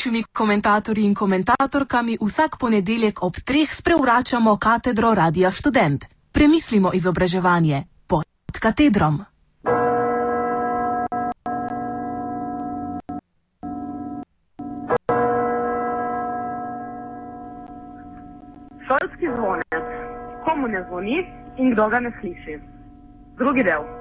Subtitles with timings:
[0.00, 6.04] gostujočimi komentatorji in komentatorkami vsak ponedeljek ob treh sprevračamo katedro Radia Student.
[6.32, 8.24] Premislimo izobraževanje pod
[8.60, 9.20] katedrom.
[18.86, 19.86] Šolski zvonec,
[20.44, 21.16] komu ne zvoni
[21.58, 22.60] in kdo ga ne sliši.
[23.38, 23.99] Drugi del.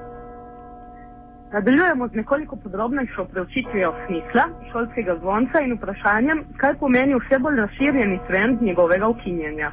[1.52, 8.20] Nadaljujemo z nekoliko podrobnejšo preučitvijo smisla šolskega zvonca in vprašanjem, kaj pomeni vse bolj razširjeni
[8.27, 9.72] trend njegovega ukinjanja.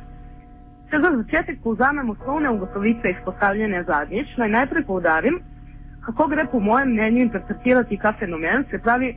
[0.90, 5.36] Če za začetek povzamem osnovne ugotovitve izpostavljene zadnjič, naj najprej povdarim,
[6.06, 9.12] kako gre po mojem mnenju interpretirati ta fenomen, se pravi,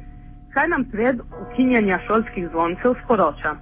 [0.54, 3.56] kaj nam trend ukinjanja šolskih zvoncev sporoča.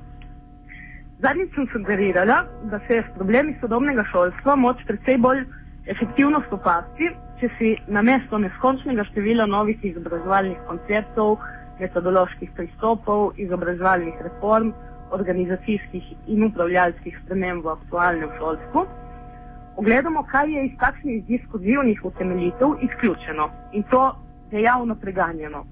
[1.20, 5.46] Zadnjič sem sugerirala, da se je s problemi sodobnega šolstva moč precej bolj
[5.86, 11.38] efektivno spopasti, če si na mesto neskončnega števila novih izobraževalnih konceptov,
[11.80, 14.72] metodoloških pristopov, izobraževalnih reform,
[15.14, 18.86] organizacijskih in upravljalskih sprememb v aktualnem šolstvu,
[19.78, 24.04] ogledamo, kaj je iz takšnih diskurzivnih utemeljitev izključeno in to
[24.52, 25.64] dejavno preganjeno.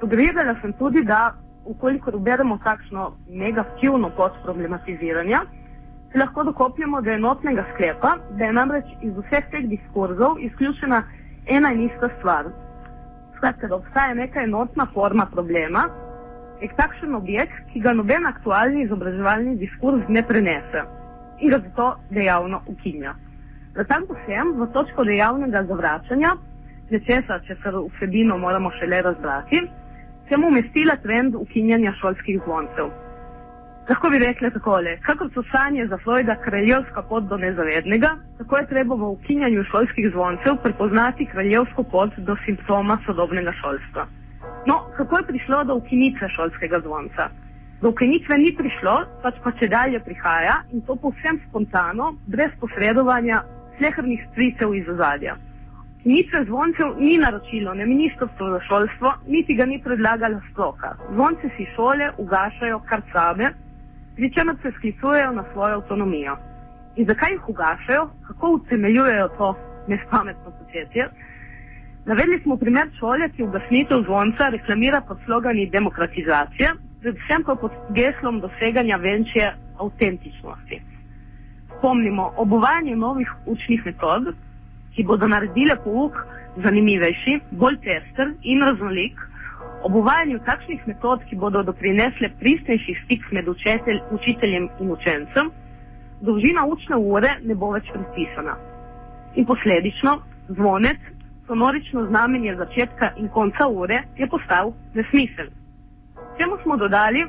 [0.00, 5.44] Sugerirala sem tudi, da ukolikor uberemo takšno negativno pot problematiziranja,
[6.18, 11.02] lahko dokopljamo do enotnega sklepa, da je namreč iz vseh teh diskurzov izključena
[11.46, 12.50] ena in ista stvar.
[13.36, 15.88] Skratka, da obstaja neka enotna forma problema,
[16.60, 20.84] nek takšen objekt, ki ga noben aktualni izobraževalni diskurz ne prenese
[21.40, 23.14] in ga zato dejavno ukinja.
[23.74, 26.36] Zatanko sem v točko dejavnega zavračanja,
[26.90, 29.62] nečesa, če se vsebino moramo šele razbrati,
[30.28, 32.92] sem umestila trend ukinjanja šolskih zvoncev.
[33.90, 38.66] Lahko bi rekla takole, kakor so sanje za Freuda kraljevska pot do nezavednega, tako je
[38.66, 44.06] treba v ukinjanju šolskih zvoncev prepoznati kraljevsko pot do simptoma sodobnega šolstva.
[44.66, 47.28] No, kako je prišlo do ukinitve šolskega zvonca?
[47.80, 53.42] Do ukinitve ni prišlo, pač pa če dalje prihaja in to povsem spontano, brez posredovanja
[53.80, 55.34] slehrnih stricev iz ozadja.
[55.98, 60.94] Ukinitve zvoncev ni naročilo ne ministrstvo za šolstvo, niti ga ni predlagala stroka.
[61.10, 63.50] Zvonce si šole ugašajo kar same,
[64.16, 66.36] pri čemer se sklicujejo na svojo avtonomijo.
[66.96, 69.56] In zakaj jih ugašajo, kako utemeljujejo to
[69.88, 71.08] nespametno početje?
[72.04, 78.40] Navedli smo primer šole, ki ugasnitev zvonca reklamira pod slogani demokratizacije, predvsem pa pod geslom
[78.40, 80.82] doseganja večje avtentičnosti.
[81.78, 84.34] Spomnimo, ob uvajanju novih učnih metod,
[84.94, 86.18] ki bodo naredile pouk
[86.56, 89.20] zanimivejši, bolj tester in raznolik,
[89.82, 95.50] ob uvajanju takšnih metod, ki bodo doprinesle pristnejši stik med učitelj, učiteljem in učencem,
[96.20, 98.54] dolžina učne ure ne bo več predpisana.
[99.34, 100.98] In posledično zvonec,
[101.46, 105.50] sonorično znamenje začetka in konca ure, je postal nesmisel.
[106.38, 107.24] Temu smo dodali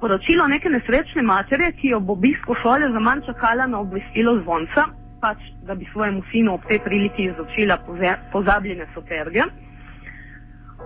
[0.00, 4.88] poročilo neke nesrečne matere, ki jo bo obisko šole za manj čakala na obvestilo zvonca,
[5.20, 7.78] pač da bi svojemu sinu ob tej priliki izočila
[8.32, 9.46] pozabljene superge.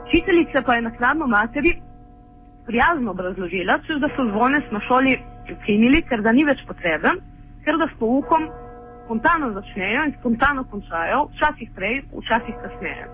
[0.07, 1.73] Učiteljica pa je naknadno materi
[2.67, 5.19] prijazno obrazložila, da so zvonec na šoli
[5.55, 7.19] ukinili, ker da ni več potreben,
[7.65, 8.49] ker da s poukom
[9.05, 13.07] spontano začnejo in spontano končajo, včasih prej, včasih kasneje.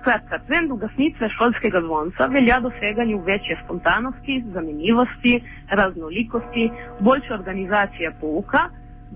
[0.00, 5.34] Skratka, trend ugasnitve šolskega zvonca velja doseganju večje spontanosti, zanimivosti,
[5.80, 8.68] raznolikosti, boljše organizacije pouka,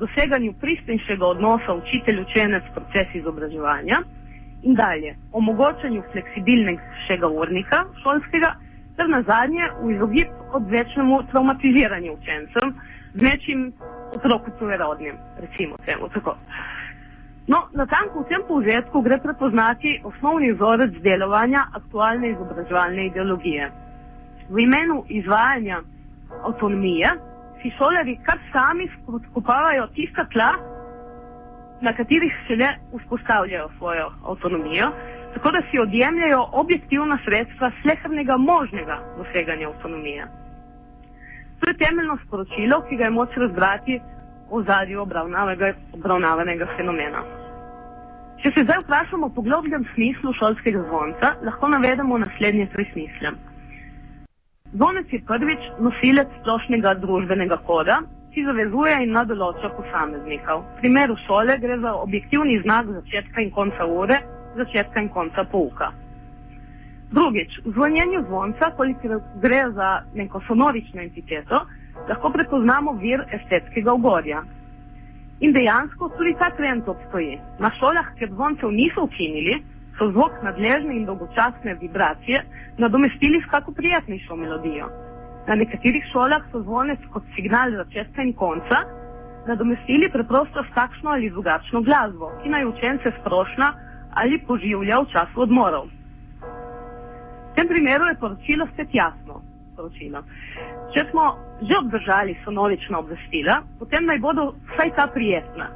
[0.02, 4.00] doseganju pristnejšega odnosa učitelj-učenec proces izobraževanja
[4.62, 8.54] in dalje omogočanju fleksibilnega urnika šolskega,
[8.96, 12.74] ter na zadnje v izogib odvečnemu traumatiziranju učencem
[13.14, 13.72] z nečim
[14.16, 16.36] otroku tujerodnim, recimo temu tako.
[17.46, 23.70] No, na tanku v tem povzetku gre prepoznati osnovni vzorec delovanja aktualne izobraževalne ideologije.
[24.50, 25.80] V imenu izvajanja
[26.46, 27.10] avtonomije
[27.62, 30.50] si šolarji kar sami spodkopavajo tista tla,
[31.80, 34.86] na katerih se ne vzpostavljajo svojo avtonomijo,
[35.34, 40.26] tako da si odjemljajo objektivna sredstva slehrnega možnega doseganja avtonomije.
[41.60, 44.00] To je temeljno sporočilo, ki ga je moč razbrati
[44.52, 45.00] v zadju
[45.92, 47.22] obravnavanega fenomena.
[48.42, 53.32] Če se zdaj vprašamo po globjem smislu šolskega zvonca, lahko navedemo naslednje tri smisle.
[54.72, 58.00] Zvonec je prvič nosilec splošnega družbenega koda,
[58.34, 60.56] ki zavezuje in nadoloča posameznika.
[60.58, 64.20] V primeru šole gre za objektivni znak začetka in konca ure,
[64.56, 65.90] začetka in konca pouka.
[67.10, 71.64] Drugič, v zvonjenju zvonca, koliko gre za neko sonorično entiteto,
[72.08, 74.44] lahko prepoznamo vir estetskega ogorja.
[75.40, 77.38] In dejansko tudi ta trend obstoji.
[77.58, 79.58] Na šolah, kjer zvoncev niso ukinili,
[79.98, 82.44] so zvok nadležne in dolgočasne vibracije
[82.78, 85.09] nadomestili s kako prijetnejšo melodijo.
[85.48, 88.84] Na nekaterih šolah so zvonec kot signal začetka in konca
[89.46, 93.72] nadomestili preprosto s takšno ali drugačno glasbo, ki naj učence sprošna
[94.14, 95.86] ali poživlja v času odmorov.
[97.50, 99.42] V tem primeru je poročilo spet jasno.
[99.76, 100.22] Poročilo.
[100.94, 101.24] Če smo
[101.60, 105.68] že obdržali sonovična obvestila, potem naj bodo vsaj ta prijetna.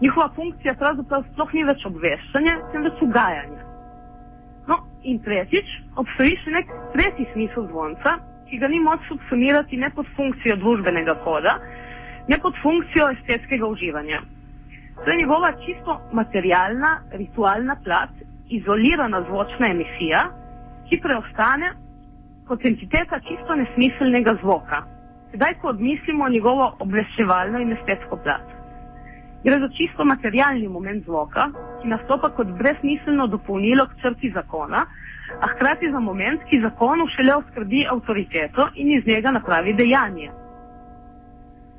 [0.00, 3.60] Njihova funkcija pravzaprav sploh ni več obveščanje, temveč ugajanje.
[4.68, 5.68] No, in tretjič,
[6.02, 8.16] obstoji še nek tretji smisel zvonca,
[8.50, 11.54] ki ga ni moč subsumirati ne pod funkcijo družbenega koda,
[12.28, 14.20] ne pod funkcijo estetskega uživanja.
[15.04, 18.10] To je njegova čisto materialna, ritualna plat,
[18.48, 20.24] izolirana zvočna emisija,
[20.88, 21.72] ki preostane
[22.48, 24.82] kot entiteta čisto nesmiselnega zvoka.
[25.30, 28.46] Sedaj, ko odmislimo njegovo obveščevalno in estetsko plat.
[29.44, 31.46] Gre za čisto materialni moment zvoka,
[31.82, 34.82] ki nastopa kot brezmiselno dopolnilo k črti zakona,
[35.40, 40.30] a hkrati za moment, ki zakonu šele oskrbi avtoriteto in iz njega napravi dejanje.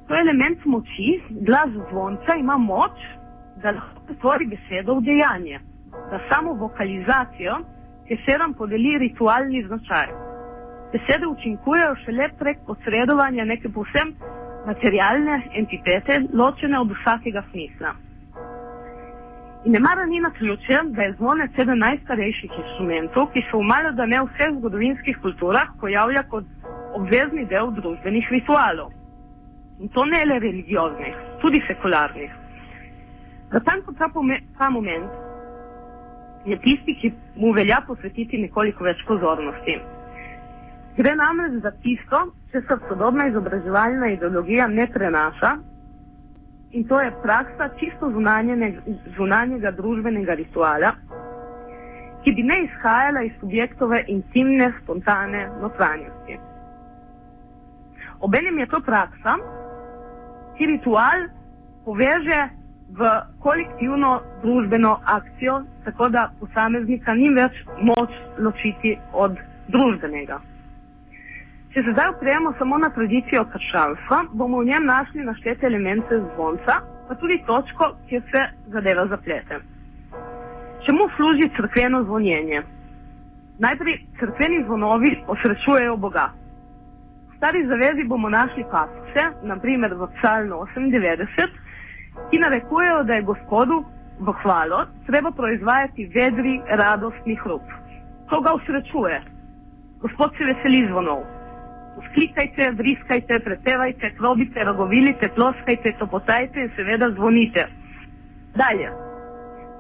[0.07, 2.97] To je element moči, glas zvonca ima moč,
[3.61, 5.59] da lahko pretvori besedo v dejanje,
[6.11, 7.55] da samo vokalizacijo
[8.09, 10.07] besedam podeli ritualni značaj.
[10.93, 14.15] Besede učinkujejo šele prek posredovanja neke povsem
[14.65, 17.91] materialne entitete, ločene od vsakega smisla.
[19.65, 23.61] In ne mara ni na ključe, da je zvonec eden najstarejših instrumentov, ki se v
[23.73, 26.45] malo da ne vseh zgodovinskih kulturah pojavlja kot
[26.97, 28.89] obvezni del družbenih ritualov.
[29.79, 32.31] In to ne le religioznih, tudi sekularnih.
[33.53, 34.09] Natanko ta,
[34.57, 35.11] ta moment
[36.45, 39.77] je tisti, ki mu velja posvetiti nekoliko več pozornosti.
[40.97, 42.19] Gre namreč za tisto,
[42.51, 45.59] če se sodobna izobraževalna ideologija ne prenaša
[46.71, 48.11] in to je praksa čisto
[49.17, 50.91] zunanjega družbenega rituala,
[52.23, 56.37] ki bi ne izhajala iz subjektove intimne, spontane notranjosti.
[58.19, 59.37] Obenem je to praksa,
[60.57, 61.27] ki ritual
[61.85, 62.39] poveže
[62.91, 63.09] v
[63.39, 70.39] kolektivno družbeno akcijo, tako da posameznika ni več moč ločiti od družbenega.
[71.73, 76.81] Če se zdaj opremo samo na tradicijo krščanstva, bomo v njem našli naštete elemente zvonca,
[77.07, 78.41] pa tudi točko, kjer se
[78.73, 79.61] zadeva zaplete.
[80.85, 82.61] Čemu služi crkveno zvonjenje?
[83.63, 86.27] Najprej crkveni zvonovi osrečujejo Boga.
[87.31, 91.59] V stari zavezi bomo našli pasce, naprimer v psalmu 98,
[92.31, 93.83] ki narekujejo, da je Gospodu
[94.19, 97.63] v hvalo treba proizvajati vedri, radostni hrup.
[98.29, 99.21] To ga usrečuje.
[100.01, 101.40] Gospod se veseli zvonov.
[101.99, 107.67] Vzklikajte, vriskajte, pretevajte, klobite, rogovilite, ploskajte, topotajte in seveda zvonite.
[108.55, 108.91] Dalje.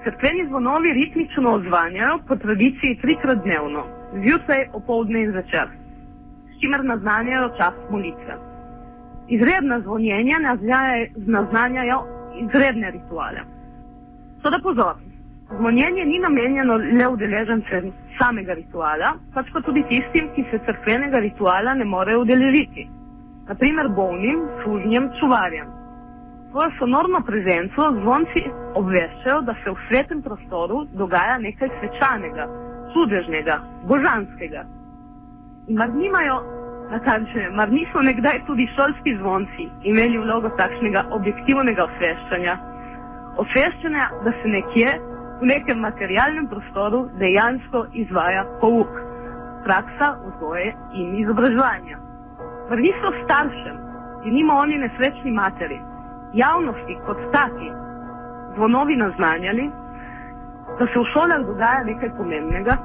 [0.03, 3.85] Crkveni zvonovi ritmično odzvanjajo po tradiciji trikrat dnevno,
[4.23, 5.67] zjutraj, opoldne in zvečer,
[6.51, 8.37] s čimer naznanjajo čas molitve.
[9.27, 10.37] Izredna zvonjenja
[11.15, 11.99] naznanjajo
[12.43, 13.41] izredne rituale.
[14.41, 14.95] Toda pozor,
[15.57, 21.73] zvonjenje ni namenjeno le udeležencem samega rituala, pač pa tudi tistim, ki se crkvenega rituala
[21.73, 22.87] ne morejo udeležiti.
[23.49, 25.67] Naprimer bolnim, služnjem, čuvarjem.
[26.51, 28.43] Svojo sonorno prezenco zvonci
[28.79, 32.47] obveščajo, da se v svetem prostoru dogaja nekaj svečanega,
[32.93, 33.59] čudežnega,
[33.91, 34.65] božanskega.
[35.67, 36.41] In mar nimajo
[36.91, 42.57] natančne, mar niso nekdaj tudi šolski zvonci imeli vlogo takšnega objektivnega osveščanja?
[43.43, 44.91] Osveščanja, da se nekje
[45.41, 48.91] v nekem materialnem prostoru dejansko izvaja pouk,
[49.65, 51.97] praksa vzgoje in izobraževanja.
[52.69, 53.77] Mar niso staršem,
[54.23, 55.79] ki nima oni nesrečni materi,
[56.33, 57.71] javnosti kot taki,
[58.55, 59.65] zvonovi naznanjali,
[60.79, 62.77] da se v šolah dogaja nekaj pomembnega?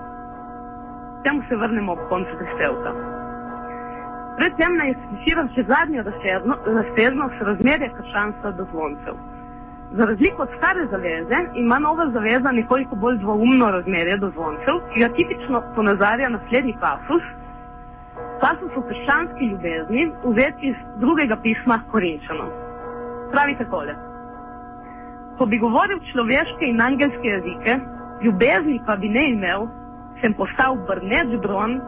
[1.24, 2.96] Temu se vrnemo ob koncu prispevka.
[4.40, 9.20] Predtem naj skiciram še zadnjo razsežnost razmerja krščanstva do zvoncev.
[9.98, 15.00] Za razliko od stare zaveze ima nova zaveza nekoliko bolj dvoumno razmerje do zvoncev, ki
[15.00, 17.24] ga tipično ponazarja naslednji pasus.
[18.42, 22.50] Pasus o krščanski ljubezni, vzeti iz drugega pisma Korinčanom.
[23.32, 23.94] Pravi takole.
[25.38, 27.72] Ko bi govoril človeške in angelske jezike,
[28.24, 29.66] ljubezni pa bi ne imel,
[30.20, 31.80] sem postal brneč bron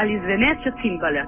[0.00, 1.22] ali zveneče cimbale.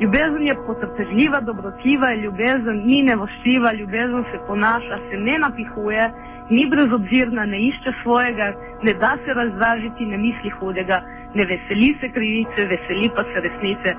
[0.00, 6.04] Ljubezen je potrpežljiva, dobrotljiva, ljubezen ni nevošljiva, ljubezen se ponaša, se ne napihuje,
[6.50, 8.46] ni brezobzirna, ne išče svojega,
[8.86, 10.98] ne da se razdražiti, ne misli hudega,
[11.34, 13.90] ne veseli se krivice, veseli pa se resnice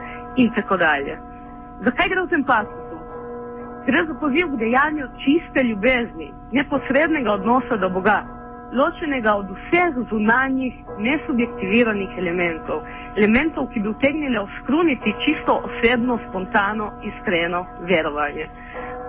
[0.41, 1.15] in tako dalje.
[1.85, 2.97] Zakaj gre v tem pasusu?
[3.87, 8.19] Gre za poziv k dejanju čiste ljubezni, neposrednega odnosa do Boga.
[8.73, 12.81] Ločenega od vseh zunanjih, nesubjektiviranih elementov,
[13.17, 18.49] elementov, ki bi utegnili oskruniti čisto osebno, spontano, iskreno verovanje.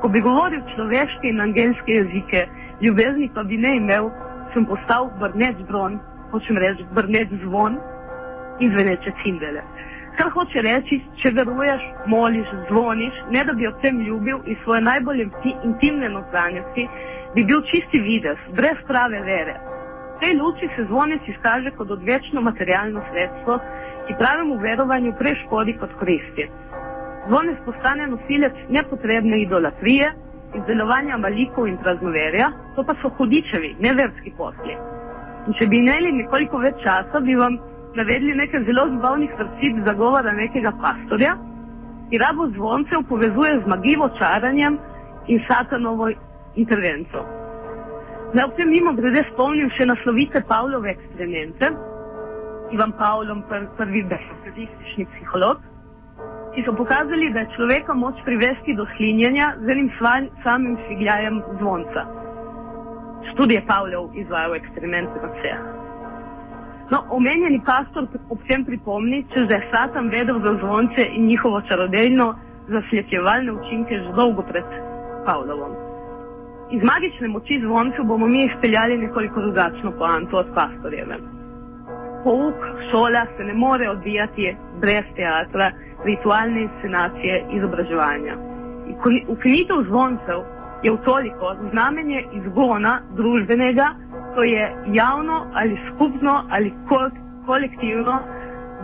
[0.01, 2.47] Ko bi govoril človeške in angelske jezike,
[2.83, 4.11] ljubezni pa bi ne imel,
[4.53, 5.99] sem postal brneč dron,
[6.31, 7.79] hočem reči brneč zvon
[8.61, 9.63] in zveneče cimbele.
[10.17, 14.81] Kar hoče reči, če veruješ, moliš, zvoniš, ne da bi o tem ljubil in svoje
[14.81, 15.27] najbolj
[15.65, 16.87] intimne notranjosti,
[17.37, 19.57] bi bil čisti videz, brez prave vere.
[20.17, 23.59] V tej luči se zvonec izkaže kot odvečno materialno sredstvo,
[24.07, 26.45] ki pravemu verovanju prej škodi kot koristi.
[27.29, 30.09] Zvonec postane nosilec nepotrebne idolatrije,
[30.59, 34.77] izdelovanja malikov in praznoverja, to pa so hudičevi, neverski posli.
[35.47, 37.59] In če bi imeli nekoliko več časa, bi vam
[37.99, 41.37] navedli nekaj zelo zabavnih vrstic zagovora nekega pastorja,
[42.09, 44.79] ki rabo zvoncev povezuje z magivo čaranjem
[45.33, 46.09] in satanovo
[46.57, 47.25] intervenco.
[48.35, 51.71] Naj ob tem mimo grede spomnim še naslovite Pavlove eksperimente,
[52.71, 55.63] ki vam Pavlom pr prvi besedilistični psiholog,
[56.57, 59.91] ki so pokazali, da je človeka moč privesti do slinjenja z enim
[60.45, 62.07] samim svigljajem zvonca.
[63.33, 65.65] Študije Pavlov izvajajo eksperimente na vseh.
[66.91, 72.35] No, omenjeni pastor ob tem pripomni, če je Satan vedel za zvonce in njihovo čarodejno
[72.69, 74.79] zaslepljevalne učinke že dolgo pred
[75.27, 75.86] Pavlovom.
[76.71, 81.17] Iz magične moči zvoncev bomo mi izpeljali nekoliko drugačno poanto od pastorjeve.
[82.25, 82.55] Pouk,
[82.91, 85.71] šola se ne more odvijati brez teatra,
[86.05, 88.35] ritualne inscenacije izobraževanja.
[89.29, 90.39] Ukinitev zvoncev
[90.83, 93.87] je v toliko znamenje izgona družbenega,
[94.35, 96.73] to je javno ali skupno ali
[97.47, 98.19] kolektivno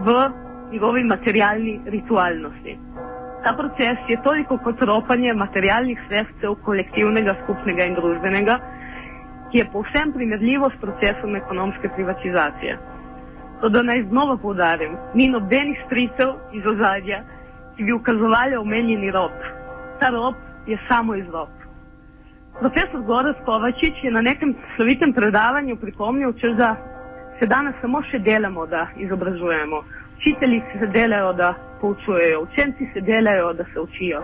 [0.07, 0.31] v
[0.73, 2.79] njegovi materialni ritualnosti.
[3.45, 8.59] Ta proces je toliko kot ropanje materialnih sredstev kolektivnega, skupnega in družbenega,
[9.51, 12.79] ki je povsem primerljivo s procesom ekonomske privatizacije.
[13.61, 17.23] To, da naj znova povdarim, ni nobenih stricev iz ozadja,
[17.77, 19.35] ki bi ukazovali omenjeni rob.
[20.01, 20.35] Ta rob
[20.67, 21.49] je samo izrob.
[22.61, 26.77] Profesor Goras Kovačič je na nekem slovitem predavanju pripomnil, da
[27.41, 29.83] se danes samo še delamo, da izobražujemo.
[30.23, 34.23] Učitelji se delajo, da poučujejo, učenci se delajo, da se učijo,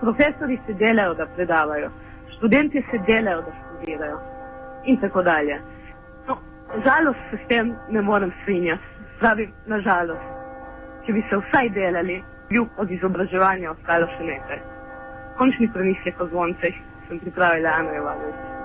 [0.00, 1.90] profesori se delajo, da predavajo,
[2.36, 4.18] študenti se delajo, da študirajo
[4.84, 5.60] in tako dalje.
[6.84, 8.82] Žalost se s tem ne morem strinjati.
[9.18, 10.28] Pravi, nažalost,
[11.06, 14.60] če bi se vsaj delali, bi od izobraževanja ostalo še nekaj.
[15.38, 16.76] Končni premislek o zvoncih
[17.08, 18.57] sem pripravila Ana Jovanovič.